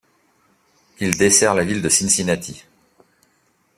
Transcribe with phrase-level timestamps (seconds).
[0.99, 2.63] Il dessert la ville de Cincinnati.